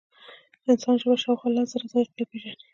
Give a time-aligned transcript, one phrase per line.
[0.63, 2.65] د انسان ژبه شاوخوا لس زره ذایقې پېژني.